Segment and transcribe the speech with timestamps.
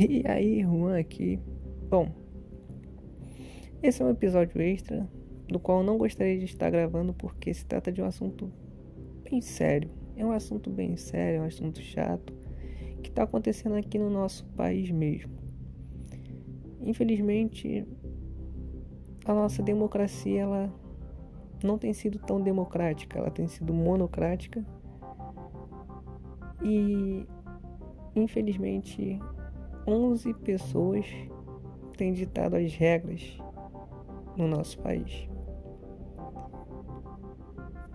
[0.08, 1.38] E aí, Juan aqui.
[1.90, 2.08] Bom,
[3.82, 5.06] esse é um episódio extra
[5.46, 8.50] do qual não gostaria de estar gravando porque se trata de um assunto
[9.22, 9.90] bem sério.
[10.16, 12.32] É um assunto bem sério, é um assunto chato
[13.02, 15.32] que está acontecendo aqui no nosso país mesmo.
[16.80, 17.86] Infelizmente,
[19.26, 20.74] a nossa democracia ela
[21.62, 24.64] não tem sido tão democrática, ela tem sido monocrática
[26.62, 27.26] e
[28.16, 29.20] infelizmente
[29.90, 31.06] 11 pessoas
[31.96, 33.38] têm ditado as regras
[34.36, 35.28] no nosso país.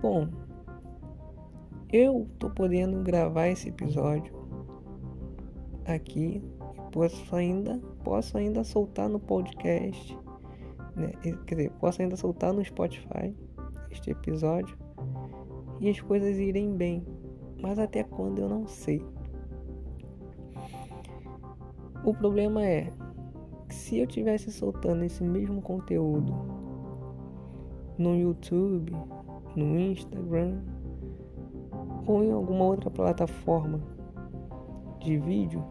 [0.01, 0.27] Bom,
[1.91, 4.33] eu tô podendo gravar esse episódio
[5.85, 6.43] aqui
[6.75, 10.17] e posso ainda, posso ainda soltar no podcast,
[10.95, 11.11] né?
[11.47, 13.33] quer dizer, posso ainda soltar no Spotify
[13.89, 14.77] este episódio
[15.79, 17.05] e as coisas irem bem,
[17.61, 19.01] mas até quando eu não sei.
[22.05, 22.91] O problema é
[23.67, 26.35] que se eu tivesse soltando esse mesmo conteúdo
[27.97, 28.95] no YouTube,
[29.55, 30.59] no Instagram
[32.05, 33.81] ou em alguma outra plataforma
[34.99, 35.65] de vídeo,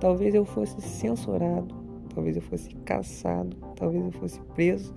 [0.00, 1.74] talvez eu fosse censurado,
[2.14, 4.94] talvez eu fosse caçado, talvez eu fosse preso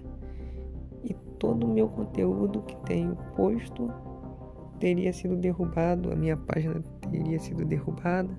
[1.03, 3.91] e todo o meu conteúdo que tenho posto
[4.79, 8.29] teria sido derrubado, a minha página teria sido derrubada,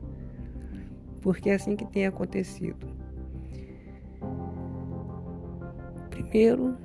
[1.23, 2.87] porque é assim que tem acontecido.
[6.11, 6.77] Primeiro,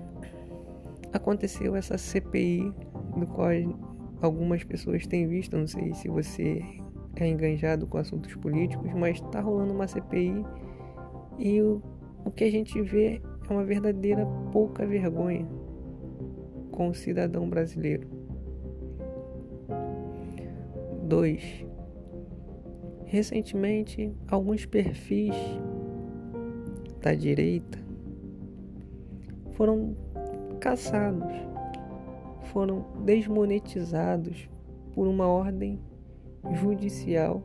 [1.11, 2.71] aconteceu essa CPI,
[3.17, 3.49] do qual
[4.21, 6.63] algumas pessoas têm visto, não sei se você
[7.15, 10.45] é enganjado com assuntos políticos, mas está rolando uma CPI
[11.39, 11.81] e o,
[12.23, 15.47] o que a gente vê é uma verdadeira pouca vergonha
[16.71, 18.07] com o cidadão brasileiro.
[21.03, 21.66] 2.
[23.07, 25.33] Recentemente, alguns perfis
[27.01, 27.79] da direita
[29.53, 29.95] foram
[30.59, 31.33] caçados,
[32.51, 34.49] foram desmonetizados
[34.93, 35.79] por uma ordem
[36.55, 37.41] judicial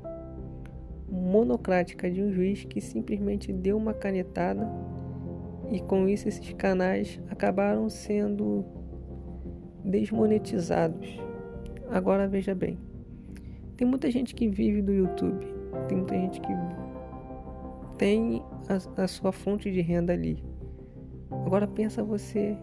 [1.09, 4.69] monocrática de um juiz que simplesmente deu uma canetada
[5.71, 8.65] e com isso esses canais acabaram sendo
[9.85, 11.21] desmonetizados.
[11.89, 12.92] Agora veja bem.
[13.83, 15.45] Tem muita gente que vive do YouTube,
[15.89, 16.53] tem muita gente que
[17.99, 20.41] tem a, a sua fonte de renda ali.
[21.45, 22.57] Agora pensa você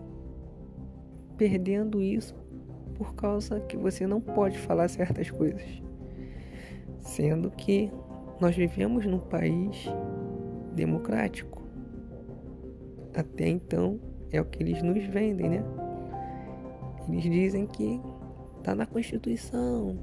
[1.35, 2.33] perdendo isso
[2.95, 5.83] por causa que você não pode falar certas coisas.
[6.99, 7.91] Sendo que
[8.39, 9.89] nós vivemos num país
[10.73, 11.61] democrático.
[13.13, 13.99] Até então
[14.31, 15.65] é o que eles nos vendem, né?
[17.09, 17.99] Eles dizem que
[18.63, 19.99] tá na Constituição,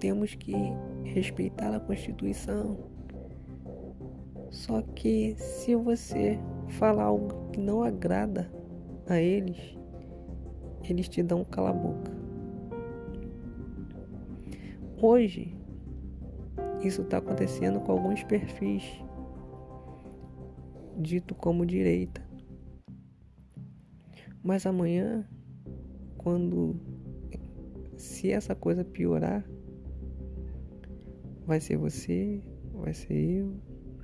[0.00, 0.54] temos que
[1.04, 2.78] respeitar a Constituição.
[4.50, 6.38] Só que se você
[6.70, 8.50] falar algo que não agrada
[9.06, 9.78] a eles,
[10.88, 12.10] eles te dão cala boca.
[15.00, 15.54] Hoje,
[16.82, 18.82] isso está acontecendo com alguns perfis
[20.96, 22.22] dito como direita.
[24.42, 25.26] Mas amanhã,
[26.16, 26.80] quando
[27.96, 29.44] se essa coisa piorar,
[31.50, 32.40] vai ser você,
[32.72, 33.56] vai ser eu,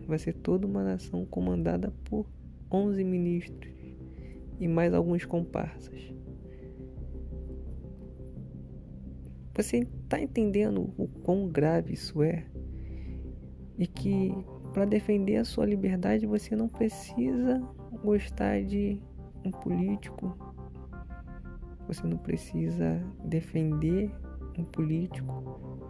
[0.04, 2.26] vai ser toda uma nação comandada por
[2.68, 3.72] 11 ministros
[4.58, 6.12] e mais alguns comparsas.
[9.54, 12.44] Você está entendendo o quão grave isso é?
[13.78, 14.34] E que
[14.72, 17.62] para defender a sua liberdade você não precisa
[18.02, 19.00] gostar de
[19.44, 20.36] um político,
[21.86, 24.10] você não precisa defender
[24.58, 25.85] um político,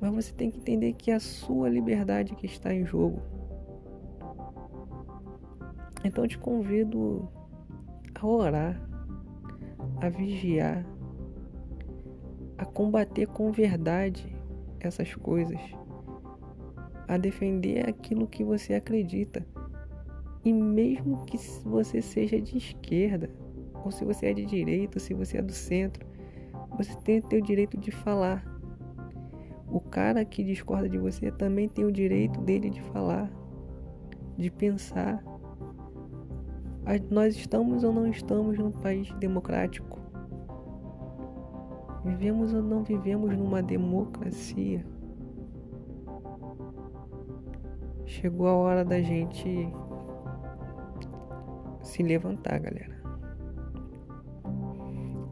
[0.00, 3.20] mas você tem que entender que é a sua liberdade que está em jogo.
[6.04, 7.28] Então eu te convido
[8.14, 8.80] a orar,
[10.00, 10.86] a vigiar,
[12.56, 14.34] a combater com verdade
[14.80, 15.60] essas coisas,
[17.08, 19.44] a defender aquilo que você acredita.
[20.44, 23.28] E mesmo que você seja de esquerda,
[23.84, 26.06] ou se você é de direita, ou se você é do centro,
[26.76, 28.57] você tem o direito de falar
[29.70, 33.30] o cara que discorda de você também tem o direito dele de falar,
[34.36, 35.22] de pensar.
[37.10, 39.98] Nós estamos ou não estamos num país democrático?
[42.04, 44.86] Vivemos ou não vivemos numa democracia?
[48.06, 49.70] Chegou a hora da gente
[51.82, 52.96] se levantar, galera.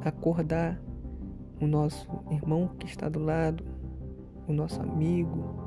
[0.04, 0.78] Acordar
[1.60, 3.64] o nosso irmão que está do lado,
[4.48, 5.66] o nosso amigo,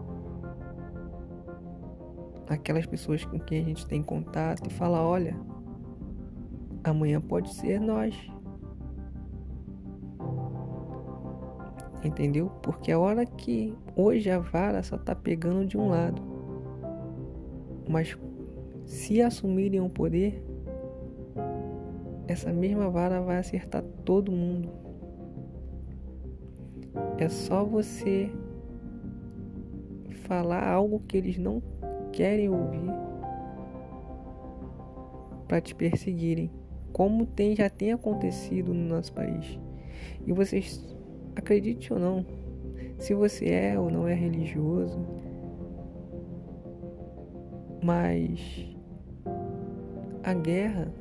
[2.47, 5.35] aquelas pessoas com quem a gente tem contato e falar: olha,
[6.83, 8.15] amanhã pode ser nós.
[12.03, 12.49] Entendeu?
[12.61, 16.21] Porque a hora que hoje a vara só tá pegando de um lado.
[17.87, 18.17] Mas
[18.85, 20.41] se assumirem o poder,
[22.27, 24.69] essa mesma vara vai acertar todo mundo.
[27.17, 28.31] É só você
[30.29, 31.59] falar algo que eles não
[32.13, 32.91] querem ouvir
[35.47, 36.51] para te perseguirem,
[36.93, 39.59] como tem já tem acontecido no nosso país.
[40.27, 40.95] E vocês
[41.35, 42.23] acredite ou não,
[42.99, 45.03] se você é ou não é religioso,
[47.83, 48.67] mas
[50.23, 50.93] a guerra,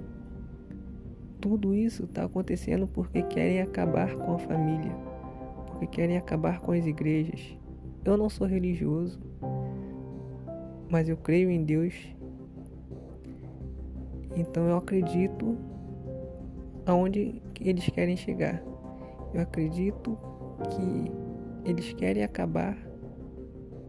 [1.39, 4.93] tudo isso está acontecendo porque querem acabar com a família,
[5.67, 7.59] porque querem acabar com as igrejas.
[8.05, 9.21] Eu não sou religioso,
[10.91, 11.95] mas eu creio em Deus.
[14.37, 15.57] Então eu acredito
[16.87, 18.63] aonde eles querem chegar.
[19.35, 20.19] Eu acredito
[20.71, 22.77] que eles querem acabar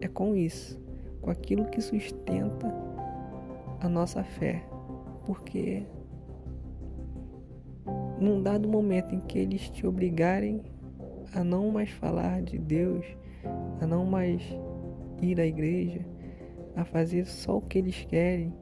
[0.02, 0.80] é com isso,
[1.22, 2.74] com aquilo que sustenta
[3.80, 4.64] a nossa fé.
[5.26, 5.86] Porque
[8.20, 10.62] num dado momento em que eles te obrigarem
[11.34, 13.06] a não mais falar de Deus,
[13.82, 14.42] a não mais
[15.22, 16.06] ir à igreja,
[16.76, 18.54] a fazer só o que eles querem,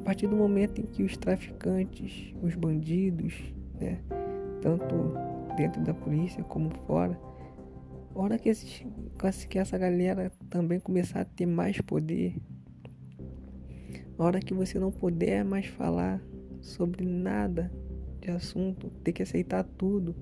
[0.00, 3.34] a partir do momento em que os traficantes, os bandidos,
[3.78, 4.00] né,
[4.60, 5.14] tanto
[5.56, 7.18] dentro da polícia como fora,
[8.14, 8.84] hora que, esses,
[9.48, 12.36] que essa galera também começar a ter mais poder,
[14.18, 16.20] hora que você não puder mais falar
[16.60, 17.70] sobre nada
[18.20, 20.14] de assunto, ter que aceitar tudo,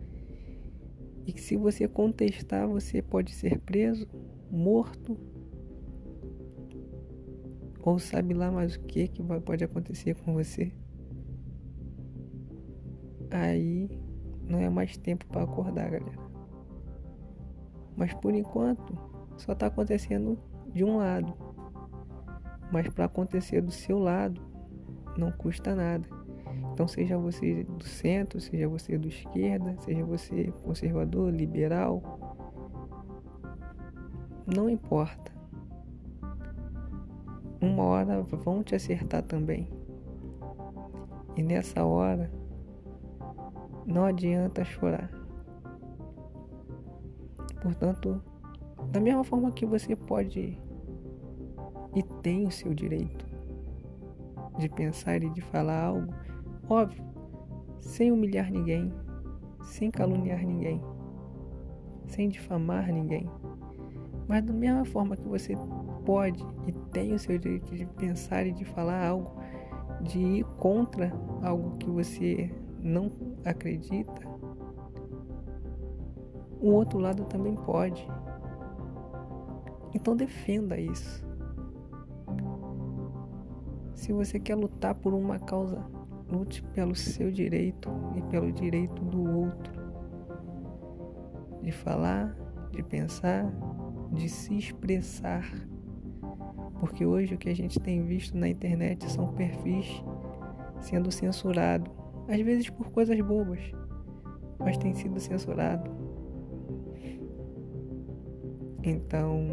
[1.26, 4.06] e que se você contestar, você pode ser preso,
[4.50, 5.18] morto,
[7.82, 10.72] ou sabe lá mais o que que pode acontecer com você.
[13.30, 13.90] Aí
[14.48, 16.26] não é mais tempo para acordar, galera.
[17.96, 18.96] Mas por enquanto
[19.36, 20.38] só está acontecendo
[20.72, 21.34] de um lado.
[22.72, 24.40] Mas para acontecer do seu lado
[25.16, 26.08] não custa nada.
[26.76, 32.02] Então seja você do centro, seja você do esquerda, seja você conservador, liberal,
[34.46, 35.32] não importa.
[37.62, 39.66] Uma hora vão te acertar também.
[41.34, 42.30] E nessa hora
[43.86, 45.10] não adianta chorar.
[47.62, 48.22] Portanto,
[48.92, 50.60] da mesma forma que você pode
[51.94, 53.24] e tem o seu direito
[54.58, 56.12] de pensar e de falar algo,
[56.68, 57.04] óbvio,
[57.80, 58.92] sem humilhar ninguém,
[59.62, 60.80] sem caluniar ninguém,
[62.06, 63.28] sem difamar ninguém.
[64.28, 65.54] Mas da mesma forma que você
[66.04, 69.40] pode e tem o seu direito de pensar e de falar algo,
[70.02, 73.10] de ir contra algo que você não
[73.44, 74.26] acredita,
[76.60, 78.06] o outro lado também pode.
[79.94, 81.24] Então defenda isso.
[83.94, 85.84] Se você quer lutar por uma causa,
[86.28, 89.72] lute pelo seu direito e pelo direito do outro.
[91.62, 92.36] De falar,
[92.72, 93.52] de pensar,
[94.12, 95.44] de se expressar.
[96.80, 100.02] Porque hoje o que a gente tem visto na internet são perfis
[100.80, 101.90] sendo censurados
[102.28, 103.60] às vezes por coisas bobas,
[104.58, 105.90] mas tem sido censurado.
[108.82, 109.46] Então,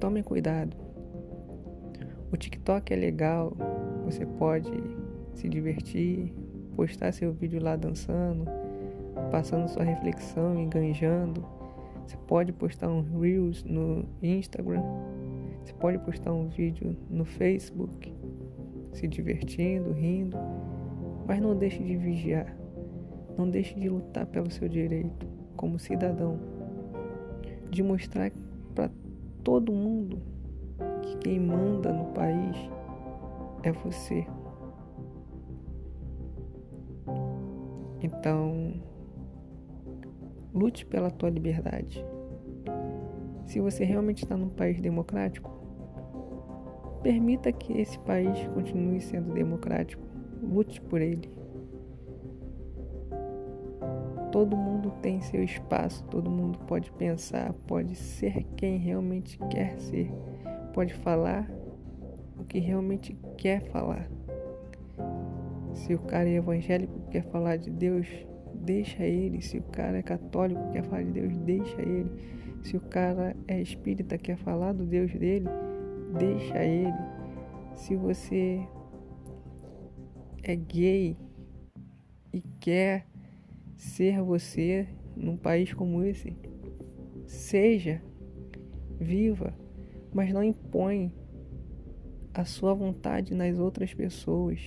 [0.00, 0.76] tome cuidado.
[2.30, 3.56] O TikTok é legal,
[4.10, 4.72] você pode
[5.34, 6.32] se divertir,
[6.74, 8.46] postar seu vídeo lá dançando,
[9.30, 11.44] passando sua reflexão, enganjando.
[12.06, 14.82] Você pode postar um Reels no Instagram,
[15.62, 18.10] você pode postar um vídeo no Facebook
[18.94, 20.38] se divertindo, rindo,
[21.26, 22.56] mas não deixe de vigiar,
[23.36, 26.40] não deixe de lutar pelo seu direito como cidadão,
[27.70, 28.32] de mostrar
[28.74, 28.90] para
[29.44, 30.18] todo mundo
[31.02, 32.77] que quem manda no país
[33.62, 34.26] é você.
[38.00, 38.80] Então,
[40.52, 42.04] lute pela tua liberdade.
[43.44, 45.58] Se você realmente está num país democrático,
[47.02, 50.02] Permita que esse país continue sendo democrático.
[50.42, 51.30] Lute por ele.
[54.32, 60.12] Todo mundo tem seu espaço, todo mundo pode pensar, pode ser quem realmente quer ser,
[60.74, 61.50] pode falar
[62.48, 64.08] que realmente quer falar.
[65.74, 68.06] Se o cara é evangélico quer falar de Deus,
[68.54, 69.40] deixa ele.
[69.42, 72.10] Se o cara é católico, quer falar de Deus, deixa ele.
[72.62, 75.48] Se o cara é espírita, quer falar do Deus dele,
[76.18, 76.92] deixa ele.
[77.76, 78.66] Se você
[80.42, 81.16] é gay
[82.32, 83.06] e quer
[83.76, 86.36] ser você num país como esse,
[87.26, 88.02] seja,
[88.98, 89.54] viva,
[90.12, 91.12] mas não impõe
[92.38, 94.60] a sua vontade nas outras pessoas.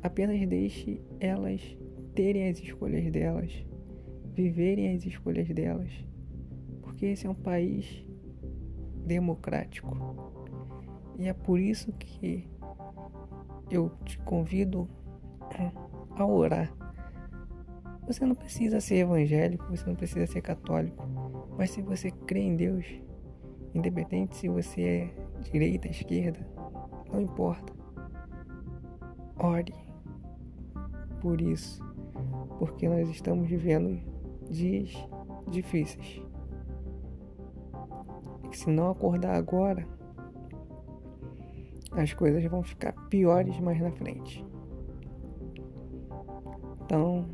[0.00, 1.76] Apenas deixe elas
[2.14, 3.66] terem as escolhas delas,
[4.32, 5.90] viverem as escolhas delas,
[6.82, 8.06] porque esse é um país
[9.04, 9.98] democrático.
[11.18, 12.48] E é por isso que
[13.68, 14.88] eu te convido
[16.16, 16.72] a orar.
[18.06, 21.04] Você não precisa ser evangélico, você não precisa ser católico,
[21.58, 22.86] mas se você crê em Deus,
[23.74, 26.46] independente se você é direita, esquerda,
[27.12, 27.72] não importa.
[29.36, 29.74] Ore
[31.20, 31.82] por isso,
[32.58, 33.98] porque nós estamos vivendo
[34.50, 34.92] dias
[35.48, 36.22] difíceis.
[38.50, 39.86] E se não acordar agora,
[41.92, 44.44] as coisas vão ficar piores mais na frente.
[46.84, 47.26] Então,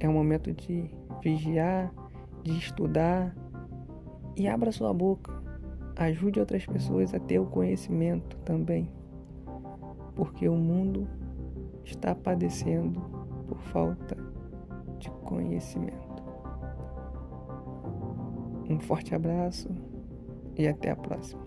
[0.00, 0.90] é um momento de
[1.22, 1.92] vigiar,
[2.42, 3.36] de estudar
[4.36, 5.43] e abra sua boca.
[5.96, 8.90] Ajude outras pessoas a ter o conhecimento também.
[10.14, 11.06] Porque o mundo
[11.84, 13.00] está padecendo
[13.46, 14.16] por falta
[14.98, 16.24] de conhecimento.
[18.68, 19.68] Um forte abraço
[20.56, 21.44] e até a próxima.